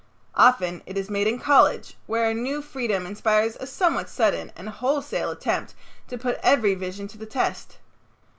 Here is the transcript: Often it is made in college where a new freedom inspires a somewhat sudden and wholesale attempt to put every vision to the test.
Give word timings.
Often 0.33 0.81
it 0.87 0.97
is 0.97 1.11
made 1.11 1.27
in 1.27 1.37
college 1.37 1.95
where 2.07 2.27
a 2.27 2.33
new 2.33 2.63
freedom 2.63 3.05
inspires 3.05 3.55
a 3.59 3.67
somewhat 3.67 4.09
sudden 4.09 4.51
and 4.55 4.67
wholesale 4.67 5.29
attempt 5.29 5.75
to 6.07 6.17
put 6.17 6.39
every 6.41 6.73
vision 6.73 7.07
to 7.09 7.19
the 7.19 7.27
test. 7.27 7.77